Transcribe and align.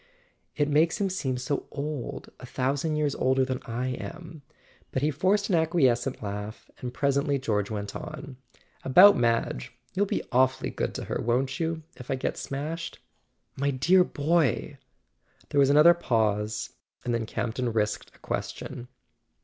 "It 0.55 0.67
makes 0.67 0.99
him 0.99 1.11
seem 1.11 1.37
so 1.37 1.67
old—a 1.69 2.47
thou¬ 2.47 2.75
sand 2.75 2.97
years 2.97 3.13
older 3.13 3.45
than 3.45 3.59
I 3.67 3.89
am." 3.89 4.41
But 4.91 5.03
he 5.03 5.11
forced 5.11 5.47
an 5.51 5.55
acquies¬ 5.63 5.95
cent 5.95 6.23
laugh, 6.23 6.71
and 6.79 6.91
presently 6.91 7.37
George 7.37 7.69
went 7.69 7.95
on: 7.95 8.37
"About 8.83 9.15
Madge—you'll 9.15 10.07
be 10.07 10.23
awfully 10.31 10.71
good 10.71 10.95
to 10.95 11.03
her, 11.03 11.21
won't 11.21 11.59
you, 11.59 11.83
if 11.97 12.09
I 12.09 12.15
get 12.15 12.35
smashed?" 12.35 12.97
"My 13.55 13.69
dear 13.69 14.03
boy!" 14.03 14.79
There 15.49 15.59
was 15.59 15.69
another 15.69 15.93
pause, 15.93 16.73
and 17.05 17.13
then 17.13 17.27
Campton 17.27 17.71
risked 17.71 18.09
a 18.15 18.17
question. 18.17 18.87